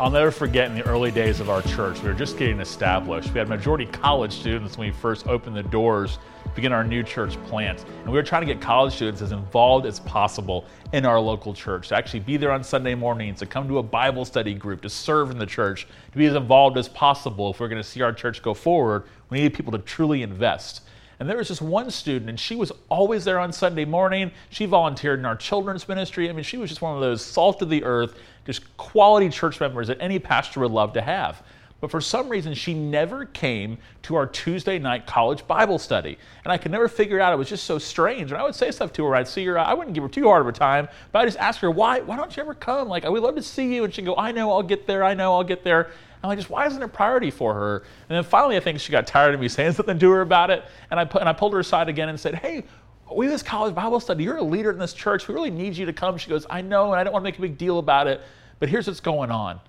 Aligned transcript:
I'll 0.00 0.10
never 0.10 0.30
forget 0.30 0.70
in 0.70 0.74
the 0.74 0.82
early 0.86 1.10
days 1.10 1.40
of 1.40 1.50
our 1.50 1.60
church, 1.60 2.00
we 2.00 2.08
were 2.08 2.14
just 2.14 2.38
getting 2.38 2.58
established. 2.60 3.34
We 3.34 3.38
had 3.38 3.50
majority 3.50 3.84
college 3.84 4.32
students 4.32 4.78
when 4.78 4.88
we 4.88 4.94
first 4.94 5.26
opened 5.26 5.54
the 5.54 5.62
doors 5.62 6.18
to 6.44 6.50
begin 6.54 6.72
our 6.72 6.82
new 6.82 7.02
church 7.02 7.36
plant. 7.48 7.84
And 7.98 8.06
we 8.06 8.14
were 8.14 8.22
trying 8.22 8.40
to 8.40 8.46
get 8.46 8.62
college 8.62 8.94
students 8.94 9.20
as 9.20 9.32
involved 9.32 9.84
as 9.84 10.00
possible 10.00 10.64
in 10.94 11.04
our 11.04 11.20
local 11.20 11.52
church, 11.52 11.88
to 11.88 11.96
actually 11.96 12.20
be 12.20 12.38
there 12.38 12.50
on 12.50 12.64
Sunday 12.64 12.94
mornings, 12.94 13.40
to 13.40 13.46
come 13.46 13.68
to 13.68 13.76
a 13.76 13.82
Bible 13.82 14.24
study 14.24 14.54
group, 14.54 14.80
to 14.80 14.88
serve 14.88 15.30
in 15.30 15.38
the 15.38 15.44
church, 15.44 15.86
to 16.12 16.16
be 16.16 16.24
as 16.24 16.34
involved 16.34 16.78
as 16.78 16.88
possible. 16.88 17.50
If 17.50 17.60
we're 17.60 17.68
going 17.68 17.82
to 17.82 17.86
see 17.86 18.00
our 18.00 18.14
church 18.14 18.40
go 18.40 18.54
forward, 18.54 19.04
we 19.28 19.36
needed 19.36 19.52
people 19.52 19.72
to 19.72 19.78
truly 19.80 20.22
invest. 20.22 20.80
And 21.20 21.28
there 21.28 21.36
was 21.36 21.48
just 21.48 21.60
one 21.60 21.90
student, 21.90 22.30
and 22.30 22.40
she 22.40 22.56
was 22.56 22.72
always 22.88 23.26
there 23.26 23.38
on 23.38 23.52
Sunday 23.52 23.84
morning. 23.84 24.32
She 24.48 24.64
volunteered 24.64 25.18
in 25.18 25.26
our 25.26 25.36
children's 25.36 25.86
ministry. 25.86 26.30
I 26.30 26.32
mean, 26.32 26.44
she 26.44 26.56
was 26.56 26.70
just 26.70 26.80
one 26.80 26.94
of 26.94 27.00
those 27.02 27.22
salt 27.22 27.60
of 27.60 27.68
the 27.68 27.84
earth, 27.84 28.18
just 28.46 28.74
quality 28.78 29.28
church 29.28 29.60
members 29.60 29.88
that 29.88 29.98
any 30.00 30.18
pastor 30.18 30.60
would 30.60 30.70
love 30.70 30.94
to 30.94 31.02
have. 31.02 31.42
But 31.80 31.90
for 31.90 32.00
some 32.00 32.28
reason, 32.28 32.52
she 32.54 32.74
never 32.74 33.24
came 33.24 33.78
to 34.02 34.14
our 34.14 34.26
Tuesday 34.26 34.78
night 34.78 35.06
college 35.06 35.46
Bible 35.46 35.78
study. 35.78 36.18
And 36.44 36.52
I 36.52 36.58
could 36.58 36.70
never 36.70 36.88
figure 36.88 37.18
it 37.18 37.22
out. 37.22 37.32
It 37.32 37.36
was 37.36 37.48
just 37.48 37.64
so 37.64 37.78
strange. 37.78 38.32
And 38.32 38.40
I 38.40 38.44
would 38.44 38.54
say 38.54 38.70
stuff 38.70 38.92
to 38.94 39.04
her. 39.06 39.16
I'd 39.16 39.26
see 39.26 39.44
her. 39.46 39.58
I 39.58 39.72
wouldn't 39.72 39.94
give 39.94 40.02
her 40.02 40.08
too 40.08 40.24
hard 40.24 40.42
of 40.42 40.48
a 40.48 40.52
time, 40.52 40.88
but 41.10 41.20
I'd 41.20 41.26
just 41.26 41.38
ask 41.38 41.60
her, 41.60 41.70
why, 41.70 42.00
why 42.00 42.16
don't 42.16 42.36
you 42.36 42.42
ever 42.42 42.54
come? 42.54 42.88
Like, 42.88 43.04
I 43.04 43.08
would 43.08 43.22
love 43.22 43.36
to 43.36 43.42
see 43.42 43.74
you. 43.74 43.84
And 43.84 43.94
she'd 43.94 44.04
go, 44.04 44.16
I 44.16 44.32
know, 44.32 44.52
I'll 44.52 44.62
get 44.62 44.86
there. 44.86 45.02
I 45.02 45.14
know, 45.14 45.34
I'll 45.34 45.44
get 45.44 45.64
there. 45.64 45.90
I'm 46.22 46.28
like, 46.28 46.38
just 46.38 46.50
why 46.50 46.66
isn't 46.66 46.82
it 46.82 46.84
a 46.84 46.88
priority 46.88 47.30
for 47.30 47.54
her? 47.54 47.78
And 48.08 48.16
then 48.16 48.24
finally, 48.24 48.58
I 48.58 48.60
think 48.60 48.78
she 48.78 48.92
got 48.92 49.06
tired 49.06 49.34
of 49.34 49.40
me 49.40 49.48
saying 49.48 49.72
something 49.72 49.98
to 49.98 50.10
her 50.10 50.20
about 50.20 50.50
it. 50.50 50.64
And 50.90 51.00
I, 51.00 51.06
put, 51.06 51.22
and 51.22 51.28
I 51.28 51.32
pulled 51.32 51.54
her 51.54 51.60
aside 51.60 51.88
again 51.88 52.10
and 52.10 52.20
said, 52.20 52.34
hey, 52.34 52.64
we 53.12 53.24
have 53.24 53.32
this 53.32 53.42
college 53.42 53.74
Bible 53.74 54.00
study. 54.00 54.24
You're 54.24 54.36
a 54.36 54.42
leader 54.42 54.70
in 54.70 54.78
this 54.78 54.92
church. 54.92 55.26
We 55.28 55.34
really 55.34 55.50
need 55.50 55.76
you 55.76 55.86
to 55.86 55.92
come. 55.92 56.18
She 56.18 56.28
goes, 56.28 56.46
I 56.50 56.60
know, 56.60 56.92
and 56.92 57.00
I 57.00 57.04
don't 57.04 57.12
want 57.12 57.24
to 57.24 57.28
make 57.28 57.38
a 57.38 57.42
big 57.42 57.58
deal 57.58 57.78
about 57.78 58.06
it, 58.06 58.20
but 58.58 58.68
here's 58.68 58.86
what's 58.86 59.00
going 59.00 59.30
on. 59.30 59.60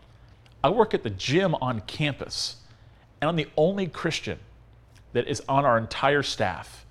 I 0.63 0.69
work 0.69 0.93
at 0.93 1.03
the 1.03 1.09
gym 1.09 1.55
on 1.55 1.81
campus, 1.81 2.57
and 3.19 3.29
I'm 3.29 3.35
the 3.35 3.49
only 3.57 3.87
Christian 3.87 4.37
that 5.13 5.27
is 5.27 5.41
on 5.49 5.65
our 5.65 5.77
entire 5.77 6.23
staff. 6.23 6.85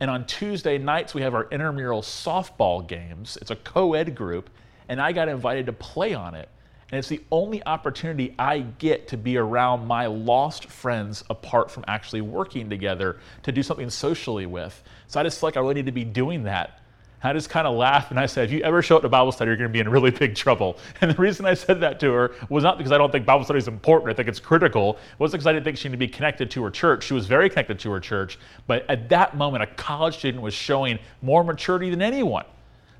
And 0.00 0.10
on 0.10 0.26
Tuesday 0.26 0.78
nights, 0.78 1.14
we 1.14 1.22
have 1.22 1.34
our 1.34 1.44
intramural 1.44 2.02
softball 2.02 2.86
games. 2.86 3.38
It's 3.40 3.50
a 3.50 3.56
co 3.56 3.94
ed 3.94 4.14
group, 4.14 4.50
and 4.88 5.00
I 5.00 5.12
got 5.12 5.28
invited 5.28 5.66
to 5.66 5.72
play 5.72 6.14
on 6.14 6.34
it. 6.34 6.48
And 6.90 6.98
it's 6.98 7.08
the 7.08 7.22
only 7.30 7.64
opportunity 7.64 8.34
I 8.38 8.60
get 8.60 9.08
to 9.08 9.16
be 9.16 9.36
around 9.36 9.86
my 9.86 10.06
lost 10.06 10.66
friends 10.66 11.24
apart 11.30 11.70
from 11.70 11.84
actually 11.88 12.20
working 12.20 12.68
together 12.68 13.18
to 13.44 13.52
do 13.52 13.62
something 13.62 13.88
socially 13.90 14.46
with. 14.46 14.82
So 15.06 15.18
I 15.18 15.22
just 15.22 15.40
feel 15.40 15.48
like 15.48 15.56
I 15.56 15.60
really 15.60 15.74
need 15.74 15.86
to 15.86 15.92
be 15.92 16.04
doing 16.04 16.42
that. 16.44 16.80
I 17.24 17.32
just 17.32 17.48
kind 17.48 17.66
of 17.66 17.74
laughed 17.74 18.10
and 18.10 18.20
I 18.20 18.26
said, 18.26 18.44
if 18.44 18.52
you 18.52 18.60
ever 18.60 18.82
show 18.82 18.96
up 18.96 19.02
to 19.02 19.08
Bible 19.08 19.32
study, 19.32 19.48
you're 19.48 19.56
going 19.56 19.68
to 19.68 19.72
be 19.72 19.80
in 19.80 19.88
really 19.88 20.10
big 20.10 20.34
trouble. 20.34 20.78
And 21.00 21.10
the 21.10 21.20
reason 21.20 21.44
I 21.44 21.54
said 21.54 21.80
that 21.80 22.00
to 22.00 22.12
her 22.12 22.34
was 22.48 22.64
not 22.64 22.78
because 22.78 22.92
I 22.92 22.98
don't 22.98 23.10
think 23.10 23.26
Bible 23.26 23.44
study 23.44 23.58
is 23.58 23.68
important, 23.68 24.10
I 24.10 24.14
think 24.14 24.28
it's 24.28 24.40
critical. 24.40 24.94
It 24.94 25.18
wasn't 25.18 25.40
because 25.40 25.46
I 25.46 25.52
didn't 25.52 25.64
think 25.64 25.76
she 25.76 25.88
needed 25.88 25.96
to 25.96 26.06
be 26.06 26.08
connected 26.08 26.50
to 26.52 26.62
her 26.64 26.70
church. 26.70 27.04
She 27.04 27.14
was 27.14 27.26
very 27.26 27.50
connected 27.50 27.78
to 27.80 27.90
her 27.90 28.00
church. 28.00 28.38
But 28.66 28.88
at 28.88 29.08
that 29.08 29.36
moment, 29.36 29.62
a 29.62 29.66
college 29.66 30.18
student 30.18 30.42
was 30.42 30.54
showing 30.54 30.98
more 31.22 31.44
maturity 31.44 31.90
than 31.90 32.02
anyone 32.02 32.44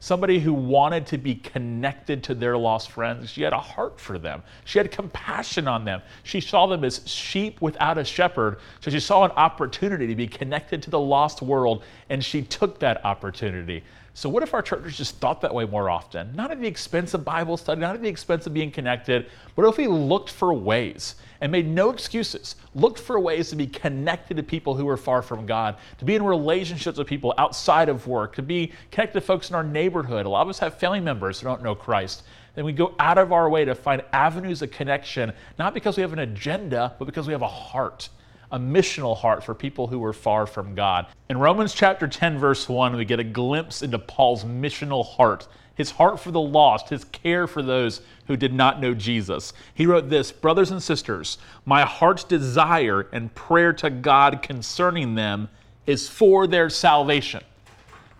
somebody 0.05 0.39
who 0.39 0.53
wanted 0.53 1.07
to 1.07 1.17
be 1.17 1.35
connected 1.35 2.23
to 2.23 2.35
their 2.35 2.59
lost 2.59 2.91
friends. 2.91 3.31
She 3.31 3.41
had 3.41 3.55
a 3.55 3.59
heart 3.59 3.99
for 3.99 4.19
them. 4.19 4.43
She 4.67 4.79
had 4.79 4.91
compassion 4.91 5.67
on 5.67 5.87
them. 5.87 6.03
She 6.25 6.43
saw 6.43 6.67
them 6.67 6.85
as 6.85 7.01
sheep 7.07 7.63
without 7.63 7.97
a 7.97 8.05
shepherd. 8.05 8.59
So 8.81 8.91
she 8.91 9.01
saw 9.01 9.25
an 9.25 9.31
opportunity 9.31 10.07
to 10.07 10.15
be 10.15 10.27
connected 10.27 10.83
to 10.83 10.91
the 10.91 11.01
lost 11.01 11.41
world, 11.41 11.85
and 12.11 12.23
she 12.23 12.43
took 12.43 12.79
that 12.81 13.03
opportunity. 13.03 13.83
So, 14.17 14.29
what 14.29 14.45
if 14.45 14.55
our 14.55 14.63
churches 14.63 14.97
just 14.97 15.17
thought 15.17 15.41
that 15.41 15.53
way 15.53 15.67
more 15.67 15.91
often? 15.91 16.37
Not 16.37 16.53
at 16.53 16.61
the 16.61 16.69
expense 16.69 17.15
of 17.15 17.25
Bible 17.25 17.57
study, 17.57 17.81
not 17.81 17.97
at 17.97 18.03
the 18.03 18.09
expense 18.09 18.47
of 18.47 18.55
being 18.55 18.71
connected, 18.71 19.29
but 19.57 19.67
if 19.67 19.77
we 19.77 19.89
looked 19.89 20.31
for 20.31 20.55
ways 20.55 21.17
and 21.41 21.51
made 21.51 21.67
no 21.67 21.91
excuses, 21.91 22.55
looked 22.77 23.01
for 23.01 23.19
ways 23.19 23.51
to 23.51 23.57
be 23.57 23.67
connected 23.67 24.37
to 24.37 24.45
people 24.45 24.77
who 24.77 24.89
are 24.89 24.97
far 24.97 25.21
from 25.21 25.47
God, 25.47 25.79
to 25.99 26.05
be 26.05 26.15
in 26.15 26.23
relationships 26.23 26.97
with 26.97 27.09
people 27.09 27.35
outside 27.39 27.89
of 27.89 28.07
work, 28.07 28.37
to 28.37 28.43
be 28.43 28.73
connected 28.93 29.15
to 29.15 29.21
folks 29.21 29.51
in 29.51 29.57
our 29.57 29.65
neighborhood. 29.65 30.27
A 30.27 30.29
lot 30.29 30.43
of 30.43 30.49
us 30.49 30.61
have 30.61 30.79
family 30.79 31.01
members 31.01 31.41
who 31.41 31.49
don't 31.49 31.65
know 31.65 31.75
Christ. 31.75 32.23
Then 32.55 32.65
we 32.65 32.73
go 32.73 32.95
out 33.01 33.19
of 33.19 33.33
our 33.33 33.51
way 33.51 33.65
to 33.65 33.75
find 33.75 34.01
avenues 34.13 34.63
of 34.63 34.71
connection, 34.71 35.33
not 35.59 35.75
because 35.75 35.97
we 35.97 36.03
have 36.03 36.13
an 36.13 36.21
agenda, 36.21 36.95
but 37.01 37.07
because 37.07 37.27
we 37.27 37.33
have 37.33 37.43
a 37.43 37.49
heart 37.49 38.09
a 38.51 38.59
missional 38.59 39.17
heart 39.17 39.45
for 39.45 39.55
people 39.55 39.87
who 39.87 39.99
were 39.99 40.13
far 40.13 40.47
from 40.47 40.75
God. 40.75 41.07
In 41.29 41.39
Romans 41.39 41.75
chapter 41.75 42.07
10, 42.09 42.39
verse 42.39 42.69
1, 42.69 42.97
we 42.97 43.05
get 43.05 43.21
a 43.21 43.25
glimpse 43.25 43.83
into 43.83 43.99
Paul's 43.99 44.45
missional 44.45 45.05
heart 45.05 45.49
his 45.75 45.91
heart 45.91 46.21
for 46.21 46.31
the 46.31 46.41
lost, 46.41 46.89
his 46.89 47.05
care 47.05 47.47
for 47.47 47.63
those 47.63 48.01
who 48.27 48.37
did 48.37 48.53
not 48.53 48.81
know 48.81 48.95
Jesus. 48.95 49.53
He 49.75 49.87
wrote 49.87 50.09
this 50.09 50.31
Brothers 50.33 50.71
and 50.71 50.83
sisters, 50.83 51.39
my 51.65 51.83
heart's 51.83 52.25
desire 52.25 53.09
and 53.13 53.35
prayer 53.35 53.73
to 53.75 53.91
God 53.91 54.43
concerning 54.43 55.15
them 55.15 55.49
is 55.87 56.09
for 56.09 56.47
their 56.47 56.71
salvation. 56.71 57.43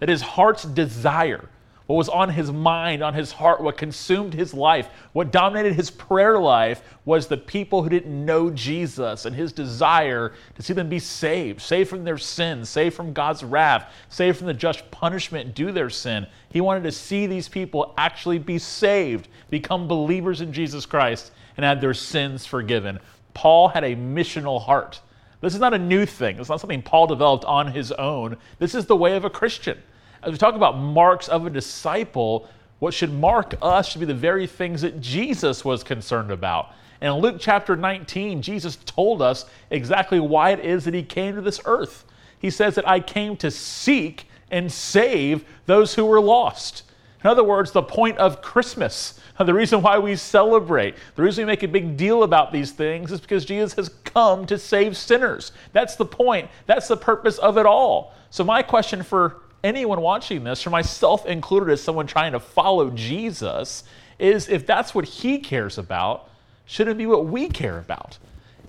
That 0.01 0.09
his 0.09 0.23
heart's 0.23 0.65
desire 0.65 1.49
what 1.87 1.97
was 1.97 2.09
on 2.09 2.31
his 2.31 2.51
mind, 2.51 3.03
on 3.03 3.13
his 3.13 3.33
heart, 3.33 3.61
what 3.61 3.77
consumed 3.77 4.33
his 4.33 4.55
life, 4.55 4.89
what 5.13 5.31
dominated 5.31 5.75
his 5.75 5.91
prayer 5.91 6.39
life 6.39 6.83
was 7.05 7.27
the 7.27 7.37
people 7.37 7.83
who 7.83 7.91
didn't 7.91 8.25
know 8.25 8.51
Jesus 8.51 9.27
and 9.27 9.37
his 9.37 9.53
desire 9.53 10.33
to 10.55 10.63
see 10.63 10.73
them 10.73 10.89
be 10.89 10.99
saved, 10.99 11.61
saved 11.61 11.91
from 11.91 12.05
their 12.05 12.17
sins, 12.17 12.71
saved 12.71 12.97
from 12.97 13.13
God's 13.13 13.45
wrath, 13.45 13.93
saved 14.09 14.39
from 14.39 14.47
the 14.47 14.55
just 14.55 14.91
punishment 14.91 15.55
due 15.55 15.73
their 15.73 15.91
sin. 15.91 16.27
He 16.49 16.63
wanted 16.63 16.85
to 16.85 16.93
see 16.93 17.27
these 17.27 17.49
people 17.49 17.93
actually 17.99 18.39
be 18.39 18.59
saved, 18.59 19.29
become 19.51 19.87
believers 19.87 20.41
in 20.41 20.55
Jesus 20.55 20.87
Christ, 20.87 21.33
and 21.59 21.65
have 21.65 21.83
their 21.83 21.95
sins 21.95 22.47
forgiven. 22.47 22.99
Paul 23.35 23.69
had 23.69 23.85
a 23.85 23.95
missional 23.95 24.63
heart. 24.63 25.01
This 25.43 25.53
is 25.53 25.61
not 25.61 25.75
a 25.75 25.79
new 25.79 26.07
thing. 26.07 26.39
It's 26.39 26.49
not 26.49 26.61
something 26.61 26.81
Paul 26.81 27.09
developed 27.09 27.45
on 27.45 27.73
his 27.73 27.93
own. 27.93 28.39
This 28.59 28.75
is 28.75 28.87
the 28.87 28.97
way 28.97 29.17
of 29.17 29.27
a 29.27 29.31
Christian. 29.31 29.77
As 30.25 30.33
we 30.33 30.39
talk 30.39 30.55
about 30.55 30.79
marks 30.79 31.29
of 31.29 31.47
a 31.47 31.51
disciple, 31.51 32.49
what 32.79 32.95
should 32.95 33.13
mark 33.13 33.55
us 33.61 33.89
should 33.89 34.01
be 34.01 34.07
the 34.07 34.15
very 34.15 34.47
things 34.47 34.83
that 34.83 35.01
Jesus 35.01 35.65
was 35.65 35.85
concerned 35.85 36.31
about. 36.31 36.73
And 37.01 37.15
in 37.15 37.21
Luke 37.21 37.37
chapter 37.39 37.77
19, 37.77 38.41
Jesus 38.41 38.77
told 38.87 39.21
us 39.21 39.45
exactly 39.71 40.21
why 40.21 40.51
it 40.51 40.61
is 40.61 40.85
that 40.85 40.95
he 40.95 41.03
came 41.03 41.35
to 41.35 41.41
this 41.41 41.61
earth. 41.67 42.05
He 42.39 42.51
says 42.51 42.75
that 42.77 42.89
I 42.89 43.01
came 43.01 43.37
to 43.39 43.51
seek 43.51 44.29
and 44.51 44.71
save 44.71 45.45
those 45.67 45.95
who 45.95 46.05
were 46.07 46.21
lost. 46.21 46.85
In 47.23 47.31
other 47.31 47.45
words, 47.45 47.73
the 47.73 47.83
point 47.83 48.19
of 48.19 48.43
Christmas, 48.43 49.21
the 49.39 49.55
reason 49.55 49.83
why 49.83 49.99
we 49.99 50.17
celebrate, 50.17 50.95
the 51.17 51.23
reason 51.23 51.45
we 51.45 51.53
make 51.53 51.63
a 51.63 51.69
big 51.69 51.97
deal 51.97 52.23
about 52.23 52.53
these 52.53 52.71
things 52.71 53.13
is 53.13 53.21
because 53.21 53.45
Jesus 53.45 53.75
has 53.75 53.89
come 54.05 54.47
to 54.47 54.59
save 54.59 54.97
sinners. 54.97 55.53
That's 55.73 55.97
the 55.97 56.05
point. 56.07 56.51
That's 56.67 56.89
the 56.89 56.97
purpose 56.97 57.39
of 57.39 57.59
it 57.59 57.67
all. 57.67 58.15
So, 58.31 58.45
my 58.45 58.63
question 58.63 59.03
for 59.03 59.43
anyone 59.65 60.01
watching 60.01 60.45
this, 60.45 60.63
for 60.63 60.71
myself 60.71 61.27
included 61.27 61.73
as 61.73 61.83
someone 61.83 62.07
trying 62.07 62.33
to 62.33 62.41
follow 62.41 62.91
Jesus, 62.91 63.85
is 64.19 64.49
if 64.49 64.67
that's 64.67 64.95
what 64.95 65.05
he 65.05 65.39
cares 65.39 65.79
about, 65.79 66.29
should 66.67 66.87
it 66.87 66.97
be 66.97 67.07
what 67.07 67.27
we 67.27 67.49
care 67.49 67.79
about? 67.79 68.19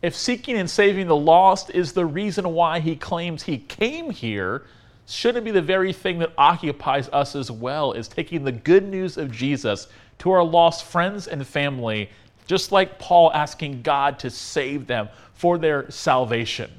If 0.02 0.16
seeking 0.16 0.58
and 0.58 0.69
saving 0.69 1.08
the 1.08 1.16
lost 1.16 1.69
is 1.69 1.94
the 1.94 2.06
reason 2.06 2.54
why 2.54 2.80
he 2.80 2.96
claims 2.96 3.44
he 3.44 3.60
came 3.60 4.10
here, 4.10 4.66
should 5.08 5.36
it 5.36 5.44
be 5.44 5.52
the 5.52 5.62
very 5.62 5.94
thing 5.94 6.19
that 6.19 6.34
occupies 6.38 7.10
us 7.10 7.36
as 7.36 7.52
well, 7.52 7.92
is 7.92 8.08
taking 8.08 8.44
the 8.44 8.52
good 8.52 8.88
news 8.88 9.18
of 9.18 9.31
Jesus 9.31 9.88
to 10.19 10.31
our 10.31 10.44
lost 10.44 10.86
friends 10.86 11.28
and 11.28 11.46
family, 11.46 12.10
just 12.48 12.72
like 12.72 13.00
Paul 13.00 13.31
asking 13.34 13.81
God 13.81 14.18
to 14.19 14.30
save 14.30 14.88
them 14.88 15.10
for 15.34 15.58
their 15.58 15.90
salvation? 15.92 16.72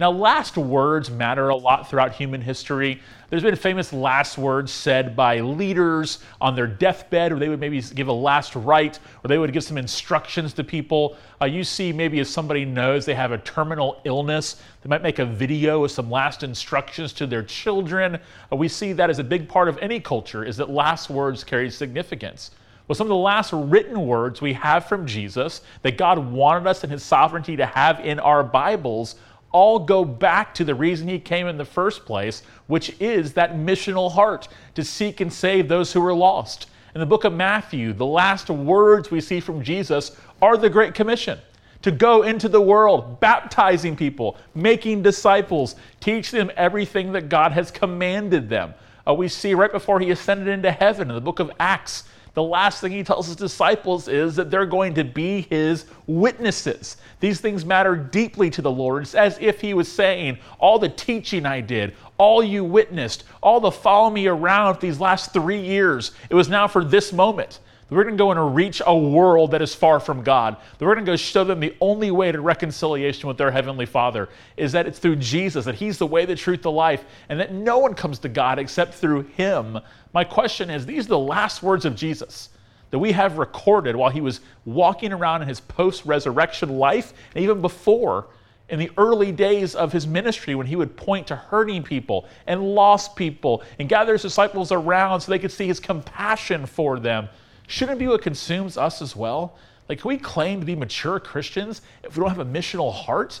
Now, 0.00 0.10
last 0.10 0.56
words 0.56 1.10
matter 1.10 1.50
a 1.50 1.56
lot 1.56 1.88
throughout 1.88 2.14
human 2.14 2.40
history. 2.40 3.02
There's 3.30 3.44
been 3.44 3.54
famous 3.54 3.92
last 3.92 4.38
words 4.38 4.72
said 4.72 5.14
by 5.14 5.38
leaders 5.38 6.18
on 6.40 6.56
their 6.56 6.66
deathbed, 6.66 7.30
or 7.30 7.38
they 7.38 7.48
would 7.48 7.60
maybe 7.60 7.80
give 7.80 8.08
a 8.08 8.12
last 8.12 8.56
rite, 8.56 8.98
or 9.22 9.28
they 9.28 9.38
would 9.38 9.52
give 9.52 9.62
some 9.62 9.78
instructions 9.78 10.52
to 10.54 10.64
people. 10.64 11.16
Uh, 11.40 11.44
you 11.44 11.62
see, 11.62 11.92
maybe 11.92 12.18
if 12.18 12.26
somebody 12.26 12.64
knows 12.64 13.06
they 13.06 13.14
have 13.14 13.30
a 13.30 13.38
terminal 13.38 14.00
illness, 14.02 14.60
they 14.82 14.88
might 14.88 15.02
make 15.02 15.20
a 15.20 15.24
video 15.24 15.82
with 15.82 15.92
some 15.92 16.10
last 16.10 16.42
instructions 16.42 17.12
to 17.12 17.26
their 17.28 17.44
children. 17.44 18.18
Uh, 18.52 18.56
we 18.56 18.66
see 18.66 18.92
that 18.94 19.10
as 19.10 19.20
a 19.20 19.24
big 19.24 19.48
part 19.48 19.68
of 19.68 19.78
any 19.78 20.00
culture, 20.00 20.44
is 20.44 20.56
that 20.56 20.68
last 20.68 21.08
words 21.08 21.44
carry 21.44 21.70
significance. 21.70 22.50
Well, 22.88 22.96
some 22.96 23.06
of 23.06 23.10
the 23.10 23.14
last 23.14 23.52
written 23.52 24.08
words 24.08 24.40
we 24.40 24.54
have 24.54 24.86
from 24.86 25.06
Jesus 25.06 25.60
that 25.82 25.96
God 25.96 26.18
wanted 26.18 26.66
us 26.66 26.82
in 26.82 26.90
His 26.90 27.04
sovereignty 27.04 27.54
to 27.54 27.64
have 27.64 28.00
in 28.00 28.18
our 28.18 28.42
Bibles 28.42 29.14
all 29.52 29.78
go 29.78 30.04
back 30.04 30.54
to 30.54 30.64
the 30.64 30.74
reason 30.74 31.08
he 31.08 31.18
came 31.18 31.46
in 31.46 31.56
the 31.56 31.64
first 31.64 32.04
place, 32.04 32.42
which 32.66 32.94
is 33.00 33.32
that 33.34 33.56
missional 33.56 34.12
heart 34.12 34.48
to 34.74 34.84
seek 34.84 35.20
and 35.20 35.32
save 35.32 35.68
those 35.68 35.92
who 35.92 36.04
are 36.04 36.14
lost. 36.14 36.68
In 36.94 37.00
the 37.00 37.06
book 37.06 37.24
of 37.24 37.32
Matthew, 37.32 37.92
the 37.92 38.06
last 38.06 38.50
words 38.50 39.10
we 39.10 39.20
see 39.20 39.40
from 39.40 39.62
Jesus 39.62 40.16
are 40.42 40.56
the 40.56 40.70
Great 40.70 40.94
Commission 40.94 41.38
to 41.82 41.90
go 41.90 42.22
into 42.22 42.48
the 42.48 42.60
world, 42.60 43.20
baptizing 43.20 43.96
people, 43.96 44.36
making 44.54 45.02
disciples, 45.02 45.76
teach 46.00 46.30
them 46.30 46.50
everything 46.56 47.12
that 47.12 47.28
God 47.28 47.52
has 47.52 47.70
commanded 47.70 48.48
them. 48.48 48.74
Uh, 49.08 49.14
we 49.14 49.28
see 49.28 49.54
right 49.54 49.72
before 49.72 49.98
he 49.98 50.10
ascended 50.10 50.48
into 50.48 50.70
heaven 50.70 51.08
in 51.08 51.14
the 51.14 51.20
book 51.20 51.40
of 51.40 51.50
Acts 51.58 52.04
the 52.34 52.42
last 52.42 52.80
thing 52.80 52.92
he 52.92 53.02
tells 53.02 53.26
his 53.26 53.36
disciples 53.36 54.06
is 54.06 54.36
that 54.36 54.50
they're 54.50 54.66
going 54.66 54.94
to 54.94 55.04
be 55.04 55.42
his 55.42 55.86
witnesses. 56.06 56.96
These 57.18 57.40
things 57.40 57.64
matter 57.64 57.96
deeply 57.96 58.50
to 58.50 58.62
the 58.62 58.70
Lord. 58.70 59.02
It's 59.02 59.14
as 59.14 59.36
if 59.40 59.60
he 59.60 59.74
was 59.74 59.90
saying, 59.90 60.38
All 60.58 60.78
the 60.78 60.88
teaching 60.88 61.44
I 61.44 61.60
did, 61.60 61.94
all 62.18 62.42
you 62.42 62.64
witnessed, 62.64 63.24
all 63.42 63.60
the 63.60 63.70
follow 63.70 64.10
me 64.10 64.26
around 64.26 64.80
these 64.80 65.00
last 65.00 65.32
three 65.32 65.60
years, 65.60 66.12
it 66.28 66.34
was 66.34 66.48
now 66.48 66.68
for 66.68 66.84
this 66.84 67.12
moment. 67.12 67.60
We're 67.90 68.04
going 68.04 68.16
to 68.16 68.22
go 68.22 68.30
and 68.30 68.54
reach 68.54 68.80
a 68.86 68.96
world 68.96 69.50
that 69.50 69.62
is 69.62 69.74
far 69.74 69.98
from 69.98 70.22
God. 70.22 70.56
That 70.78 70.84
we're 70.84 70.94
going 70.94 71.04
to 71.06 71.12
go 71.12 71.16
show 71.16 71.42
them 71.42 71.58
the 71.58 71.74
only 71.80 72.12
way 72.12 72.30
to 72.30 72.40
reconciliation 72.40 73.26
with 73.26 73.36
their 73.36 73.50
Heavenly 73.50 73.86
Father 73.86 74.28
is 74.56 74.72
that 74.72 74.86
it's 74.86 75.00
through 75.00 75.16
Jesus, 75.16 75.64
that 75.64 75.74
He's 75.74 75.98
the 75.98 76.06
way, 76.06 76.24
the 76.24 76.36
truth, 76.36 76.62
the 76.62 76.70
life, 76.70 77.04
and 77.28 77.40
that 77.40 77.52
no 77.52 77.78
one 77.78 77.94
comes 77.94 78.20
to 78.20 78.28
God 78.28 78.60
except 78.60 78.94
through 78.94 79.22
Him. 79.22 79.78
My 80.14 80.22
question 80.22 80.70
is 80.70 80.86
these 80.86 81.06
are 81.06 81.10
the 81.10 81.18
last 81.18 81.62
words 81.62 81.84
of 81.84 81.96
Jesus 81.96 82.50
that 82.90 82.98
we 82.98 83.12
have 83.12 83.38
recorded 83.38 83.96
while 83.96 84.10
He 84.10 84.20
was 84.20 84.40
walking 84.64 85.12
around 85.12 85.42
in 85.42 85.48
His 85.48 85.60
post 85.60 86.04
resurrection 86.06 86.78
life 86.78 87.12
and 87.34 87.42
even 87.42 87.60
before 87.60 88.28
in 88.68 88.78
the 88.78 88.90
early 88.96 89.32
days 89.32 89.74
of 89.74 89.92
his 89.92 90.06
ministry 90.06 90.54
when 90.54 90.66
he 90.66 90.76
would 90.76 90.96
point 90.96 91.26
to 91.26 91.34
hurting 91.34 91.82
people 91.82 92.28
and 92.46 92.62
lost 92.62 93.16
people 93.16 93.64
and 93.80 93.88
gather 93.88 94.12
his 94.12 94.22
disciples 94.22 94.70
around 94.70 95.20
so 95.20 95.32
they 95.32 95.40
could 95.40 95.50
see 95.50 95.66
his 95.66 95.80
compassion 95.80 96.64
for 96.66 97.00
them 97.00 97.28
shouldn't 97.70 97.98
be 97.98 98.08
what 98.08 98.22
consumes 98.22 98.76
us 98.76 99.00
as 99.00 99.14
well? 99.14 99.56
Like, 99.88 100.00
can 100.00 100.08
we 100.08 100.18
claim 100.18 100.60
to 100.60 100.66
be 100.66 100.74
mature 100.74 101.18
Christians 101.20 101.82
if 102.02 102.16
we 102.16 102.20
don't 102.20 102.30
have 102.30 102.46
a 102.46 102.50
missional 102.50 102.92
heart? 102.92 103.40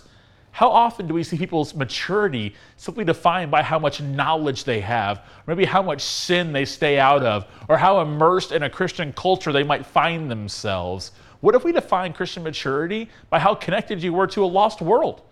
How 0.52 0.68
often 0.68 1.06
do 1.06 1.14
we 1.14 1.22
see 1.22 1.36
people's 1.36 1.74
maturity 1.74 2.54
simply 2.76 3.04
defined 3.04 3.50
by 3.50 3.62
how 3.62 3.78
much 3.78 4.00
knowledge 4.00 4.64
they 4.64 4.80
have, 4.80 5.18
or 5.18 5.54
maybe 5.54 5.64
how 5.64 5.82
much 5.82 6.00
sin 6.00 6.52
they 6.52 6.64
stay 6.64 6.98
out 6.98 7.22
of, 7.22 7.46
or 7.68 7.76
how 7.76 8.00
immersed 8.00 8.52
in 8.52 8.64
a 8.64 8.70
Christian 8.70 9.12
culture 9.12 9.52
they 9.52 9.62
might 9.62 9.86
find 9.86 10.30
themselves? 10.30 11.12
What 11.40 11.54
if 11.54 11.64
we 11.64 11.72
define 11.72 12.12
Christian 12.12 12.42
maturity 12.42 13.08
by 13.30 13.38
how 13.38 13.54
connected 13.54 14.02
you 14.02 14.12
were 14.12 14.26
to 14.28 14.44
a 14.44 14.46
lost 14.46 14.80
world? 14.80 15.22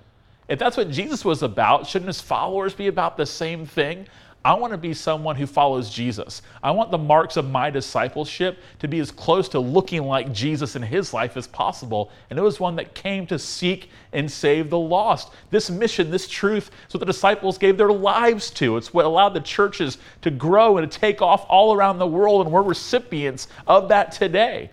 If 0.49 0.59
that's 0.59 0.77
what 0.77 0.91
Jesus 0.91 1.25
was 1.25 1.43
about, 1.43 1.87
shouldn't 1.87 2.07
his 2.07 2.21
followers 2.21 2.75
be 2.75 2.87
about 2.87 3.17
the 3.17 3.27
same 3.27 3.67
thing? 3.67 4.07
I 4.45 4.55
want 4.55 4.73
to 4.73 4.79
be 4.79 4.95
someone 4.95 5.35
who 5.35 5.47
follows 5.47 5.91
Jesus. 5.91 6.43
I 6.63 6.71
want 6.71 6.91
the 6.91 6.99
marks 6.99 7.37
of 7.37 7.51
my 7.51 7.71
discipleship 7.71 8.59
to 8.79 8.89
be 8.89 9.01
as 9.01 9.11
close 9.11 9.49
to 9.51 9.59
looking 9.59 10.05
like 10.05 10.33
Jesus 10.33 10.77
in 10.77 10.83
his 10.83 11.13
life 11.13 11.37
as 11.37 11.49
possible. 11.49 12.11
And 12.31 12.39
it 12.39 12.43
was 12.43 12.61
one 12.61 12.77
that 12.77 12.95
came 12.95 13.27
to 13.27 13.39
seek 13.39 13.91
and 14.13 14.31
save 14.31 14.71
the 14.71 14.79
lost. 14.79 15.33
This 15.51 15.71
mission, 15.71 16.11
this 16.11 16.29
truth, 16.29 16.71
is 16.87 16.95
what 16.95 17.01
the 17.01 17.07
disciples 17.07 17.59
gave 17.59 17.77
their 17.77 17.93
lives 17.93 18.51
to. 18.53 18.77
It's 18.77 18.95
what 18.95 19.05
allowed 19.05 19.35
the 19.35 19.41
churches 19.41 19.99
to 20.23 20.31
grow 20.31 20.79
and 20.79 20.91
to 20.91 20.99
take 20.99 21.21
off 21.21 21.45
all 21.49 21.75
around 21.75 21.99
the 21.99 22.07
world, 22.07 22.47
and 22.47 22.53
we're 22.53 22.63
recipients 22.63 23.49
of 23.67 23.89
that 23.89 24.13
today. 24.13 24.71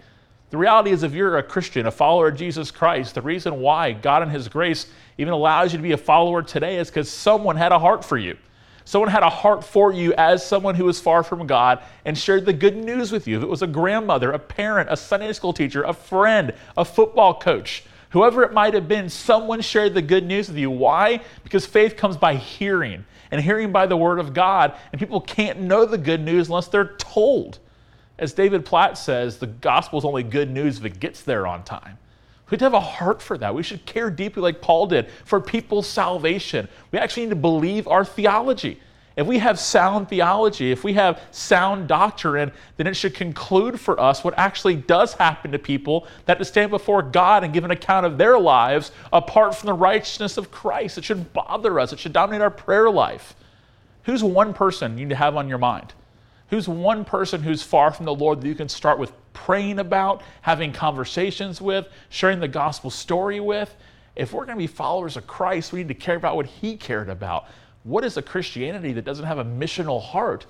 The 0.51 0.57
reality 0.57 0.91
is, 0.91 1.01
if 1.01 1.13
you're 1.13 1.38
a 1.38 1.44
Christian, 1.44 1.88
a 1.88 1.91
follower 1.91 2.27
of 2.27 2.38
Jesus 2.38 2.69
Christ, 2.69 3.15
the 3.15 3.21
reason 3.21 3.59
why 3.59 3.94
God 3.94 4.21
in 4.21 4.29
His 4.29 4.47
grace 4.47 4.85
even 5.17 5.33
allows 5.33 5.73
you 5.73 5.79
to 5.79 5.83
be 5.83 5.94
a 5.94 5.97
follower 5.97 6.44
today 6.44 6.77
is 6.77 6.89
because 6.89 7.12
someone 7.12 7.56
had 7.56 7.71
a 7.71 7.79
heart 7.79 8.06
for 8.06 8.17
you. 8.17 8.38
Someone 8.86 9.10
had 9.10 9.24
a 9.24 9.30
heart 9.30 9.64
for 9.64 9.92
you 9.92 10.14
as 10.14 10.46
someone 10.46 10.76
who 10.76 10.86
was 10.86 11.00
far 11.00 11.24
from 11.24 11.48
God 11.48 11.82
and 12.06 12.16
shared 12.16 12.46
the 12.46 12.54
good 12.54 12.78
news 12.78 13.12
with 13.12 13.28
you. 13.28 13.38
If 13.38 13.44
it 13.44 13.50
was 13.50 13.64
a 13.64 13.68
grandmother, 13.68 14.32
a 14.32 14.40
parent, 14.40 14.90
a 14.92 14.96
Sunday 14.96 15.34
school 15.34 15.54
teacher, 15.54 15.84
a 15.84 15.94
friend, 15.94 16.54
a 16.78 16.86
football 16.86 17.40
coach, 17.40 17.84
whoever 18.12 18.44
it 18.44 18.54
might 18.54 18.76
have 18.76 18.88
been, 18.88 19.10
someone 19.10 19.62
shared 19.62 19.96
the 19.96 20.04
good 20.04 20.24
news 20.24 20.48
with 20.48 20.58
you. 20.58 20.70
Why? 20.70 21.22
Because 21.44 21.66
faith 21.66 21.98
comes 21.98 22.16
by 22.16 22.36
hearing 22.36 23.04
and 23.32 23.42
hearing 23.42 23.72
by 23.72 23.88
the 23.88 23.98
word 23.98 24.20
of 24.20 24.36
God. 24.36 24.76
And 24.92 25.00
people 25.00 25.20
can't 25.20 25.62
know 25.62 25.86
the 25.86 25.98
good 25.98 26.22
news 26.22 26.48
unless 26.48 26.68
they're 26.68 26.96
told. 26.98 27.58
As 28.20 28.34
David 28.34 28.66
Platt 28.66 29.00
says, 29.00 29.40
the 29.40 29.48
gospel 29.48 29.98
is 29.98 30.06
only 30.06 30.22
good 30.22 30.52
news 30.52 30.78
if 30.78 30.86
it 30.86 31.00
gets 31.00 31.24
there 31.24 31.48
on 31.48 31.64
time. 31.64 31.98
We 32.50 32.56
have 32.56 32.59
to 32.59 32.65
have 32.65 32.74
a 32.74 32.80
heart 32.80 33.21
for 33.21 33.38
that. 33.39 33.56
We 33.56 33.63
should 33.63 33.86
care 33.86 34.12
deeply, 34.12 34.42
like 34.42 34.62
Paul 34.62 34.88
did, 34.88 35.09
for 35.24 35.42
people's 35.42 35.88
salvation. 35.88 36.68
We 36.92 37.00
actually 37.00 37.24
need 37.24 37.31
to 37.31 37.36
believe 37.36 37.88
our 37.88 38.06
theology. 38.06 38.80
If 39.15 39.25
we 39.25 39.39
have 39.39 39.59
sound 39.59 40.09
theology, 40.09 40.71
if 40.71 40.83
we 40.83 40.94
have 40.94 41.21
sound 41.31 41.88
doctrine, 41.88 42.51
then 42.75 42.86
it 42.86 42.95
should 42.95 43.13
conclude 43.15 43.80
for 43.80 44.00
us 44.00 44.24
what 44.24 44.33
actually 44.38 44.75
does 44.75 45.13
happen 45.13 45.53
to 45.53 45.59
people 45.59 46.06
that 46.25 46.38
to 46.38 46.45
stand 46.45 46.69
before 46.69 47.01
God 47.01 47.44
and 47.44 47.53
give 47.53 47.63
an 47.63 47.71
account 47.71 48.06
of 48.06 48.18
their 48.18 48.38
lives 48.38 48.91
apart 49.13 49.56
from 49.56 49.68
the 49.68 49.74
righteousness 49.74 50.38
of 50.38 50.51
Christ. 50.51 50.98
It 50.98 51.06
should 51.06 51.31
bother 51.31 51.80
us, 51.80 51.94
it 51.94 52.00
should 52.00 52.13
dominate 52.13 52.41
our 52.41 52.51
prayer 52.51 52.89
life. 52.89 53.36
Who's 54.03 54.24
one 54.24 54.53
person 54.53 54.98
you 54.98 55.06
need 55.06 55.12
to 55.12 55.15
have 55.15 55.38
on 55.38 55.48
your 55.48 55.57
mind? 55.57 55.94
Who's 56.50 56.68
one 56.68 57.06
person 57.06 57.41
who's 57.41 57.63
far 57.63 57.91
from 57.91 58.06
the 58.06 58.13
Lord 58.13 58.41
that 58.41 58.48
you 58.48 58.53
can 58.53 58.69
start 58.69 59.00
with 59.00 59.13
praying 59.36 59.78
about, 59.78 60.24
having 60.42 60.74
conversations 60.74 61.62
with, 61.62 61.88
sharing 62.10 62.40
the 62.40 62.48
gospel 62.48 62.90
story 62.90 63.40
with? 63.40 63.76
If 64.16 64.34
we're 64.34 64.46
going 64.46 64.58
to 64.58 64.64
be 64.64 64.68
followers 64.68 65.18
of 65.18 65.28
Christ, 65.28 65.74
we 65.74 65.80
need 65.82 65.90
to 65.90 65.94
care 65.94 66.16
about 66.16 66.36
what 66.36 66.48
He 66.48 66.76
cared 66.76 67.10
about. 67.10 67.46
What 67.84 68.04
is 68.04 68.18
a 68.18 68.22
Christianity 68.22 68.94
that 68.94 69.06
doesn't 69.06 69.26
have 69.26 69.38
a 69.38 69.46
missional 69.46 70.02
heart? 70.02 70.48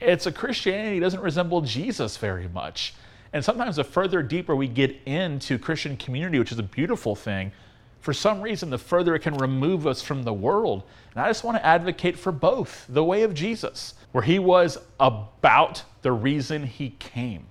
It's 0.00 0.26
a 0.26 0.32
Christianity 0.32 0.98
that 0.98 1.06
doesn't 1.06 1.22
resemble 1.22 1.62
Jesus 1.62 2.18
very 2.18 2.48
much. 2.48 2.94
And 3.32 3.44
sometimes 3.44 3.76
the 3.76 3.84
further 3.84 4.22
deeper 4.22 4.54
we 4.54 4.68
get 4.68 4.94
into 5.06 5.58
Christian 5.58 5.96
community, 5.96 6.38
which 6.38 6.52
is 6.52 6.58
a 6.58 6.64
beautiful 6.64 7.16
thing, 7.16 7.52
for 8.00 8.12
some 8.12 8.42
reason, 8.42 8.68
the 8.68 8.76
further 8.76 9.14
it 9.14 9.20
can 9.20 9.34
remove 9.38 9.86
us 9.86 10.02
from 10.02 10.24
the 10.24 10.32
world. 10.32 10.82
And 11.12 11.22
I 11.22 11.28
just 11.28 11.42
want 11.42 11.56
to 11.56 11.64
advocate 11.64 12.18
for 12.18 12.32
both 12.32 12.84
the 12.90 13.02
way 13.02 13.22
of 13.22 13.32
Jesus, 13.32 13.94
where 14.12 14.22
he 14.22 14.38
was 14.38 14.76
about 15.00 15.82
the 16.02 16.12
reason 16.12 16.64
he 16.64 16.90
came 16.90 17.46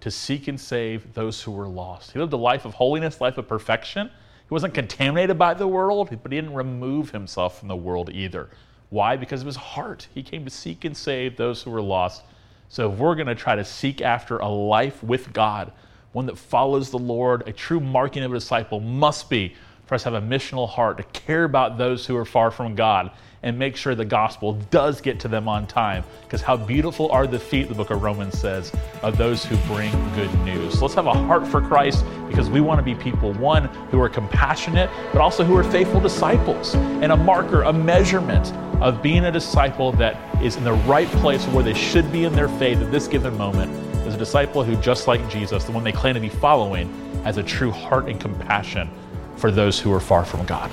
to 0.00 0.10
seek 0.10 0.48
and 0.48 0.60
save 0.60 1.14
those 1.14 1.42
who 1.42 1.50
were 1.50 1.68
lost. 1.68 2.12
He 2.12 2.18
lived 2.18 2.32
a 2.32 2.36
life 2.36 2.64
of 2.64 2.74
holiness, 2.74 3.20
life 3.20 3.38
of 3.38 3.48
perfection. 3.48 4.08
He 4.08 4.54
wasn't 4.54 4.74
contaminated 4.74 5.38
by 5.38 5.54
the 5.54 5.66
world, 5.66 6.08
but 6.22 6.30
he 6.30 6.38
didn't 6.38 6.54
remove 6.54 7.10
himself 7.10 7.58
from 7.58 7.68
the 7.68 7.76
world 7.76 8.10
either. 8.10 8.48
Why? 8.90 9.16
Because 9.16 9.40
of 9.40 9.46
his 9.46 9.56
heart. 9.56 10.06
He 10.14 10.22
came 10.22 10.44
to 10.44 10.50
seek 10.50 10.84
and 10.84 10.96
save 10.96 11.36
those 11.36 11.62
who 11.62 11.70
were 11.70 11.82
lost. 11.82 12.22
So 12.68 12.92
if 12.92 12.98
we're 12.98 13.14
going 13.14 13.26
to 13.26 13.34
try 13.34 13.56
to 13.56 13.64
seek 13.64 14.00
after 14.00 14.38
a 14.38 14.48
life 14.48 15.02
with 15.02 15.32
God, 15.32 15.72
one 16.12 16.26
that 16.26 16.38
follows 16.38 16.90
the 16.90 16.98
Lord, 16.98 17.46
a 17.46 17.52
true 17.52 17.80
marking 17.80 18.22
of 18.22 18.32
a 18.32 18.36
disciple 18.36 18.80
must 18.80 19.28
be 19.28 19.54
for 19.86 19.94
us 19.94 20.02
to 20.02 20.10
have 20.10 20.22
a 20.22 20.26
missional 20.26 20.68
heart, 20.68 20.98
to 20.98 21.04
care 21.04 21.44
about 21.44 21.78
those 21.78 22.06
who 22.06 22.16
are 22.16 22.24
far 22.24 22.50
from 22.50 22.74
God, 22.74 23.10
and 23.42 23.56
make 23.56 23.76
sure 23.76 23.94
the 23.94 24.04
gospel 24.04 24.54
does 24.70 25.00
get 25.00 25.20
to 25.20 25.28
them 25.28 25.46
on 25.46 25.66
time. 25.66 26.02
Because 26.22 26.42
how 26.42 26.56
beautiful 26.56 27.10
are 27.12 27.26
the 27.28 27.38
feet, 27.38 27.68
the 27.68 27.74
book 27.74 27.90
of 27.90 28.02
Romans 28.02 28.36
says, 28.36 28.72
of 29.02 29.16
those 29.16 29.44
who 29.44 29.56
bring 29.72 29.92
good 30.14 30.32
news. 30.40 30.74
So 30.74 30.86
let's 30.86 30.94
have 30.94 31.06
a 31.06 31.12
heart 31.12 31.46
for 31.46 31.60
Christ 31.60 32.04
because 32.28 32.50
we 32.50 32.60
want 32.60 32.78
to 32.78 32.82
be 32.82 32.96
people, 32.96 33.32
one, 33.34 33.66
who 33.90 34.00
are 34.00 34.08
compassionate, 34.08 34.90
but 35.12 35.20
also 35.20 35.44
who 35.44 35.56
are 35.56 35.62
faithful 35.62 36.00
disciples, 36.00 36.74
and 36.74 37.12
a 37.12 37.16
marker, 37.16 37.62
a 37.62 37.72
measurement 37.72 38.52
of 38.82 39.00
being 39.00 39.24
a 39.26 39.32
disciple 39.32 39.92
that 39.92 40.16
is 40.42 40.56
in 40.56 40.64
the 40.64 40.72
right 40.72 41.08
place 41.08 41.46
where 41.48 41.62
they 41.62 41.74
should 41.74 42.10
be 42.10 42.24
in 42.24 42.32
their 42.32 42.48
faith 42.48 42.78
at 42.78 42.90
this 42.90 43.06
given 43.06 43.36
moment 43.38 43.70
is 44.06 44.14
a 44.14 44.18
disciple 44.18 44.62
who, 44.62 44.76
just 44.76 45.06
like 45.06 45.28
Jesus, 45.28 45.64
the 45.64 45.72
one 45.72 45.84
they 45.84 45.92
claim 45.92 46.14
to 46.14 46.20
be 46.20 46.28
following, 46.28 46.92
has 47.22 47.38
a 47.38 47.42
true 47.42 47.70
heart 47.70 48.06
and 48.06 48.20
compassion 48.20 48.90
for 49.36 49.50
those 49.50 49.78
who 49.78 49.92
are 49.92 50.00
far 50.00 50.24
from 50.24 50.44
God. 50.46 50.70